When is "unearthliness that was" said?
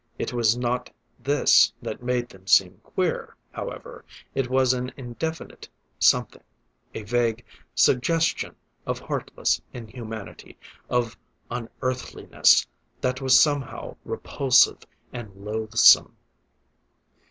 11.51-13.39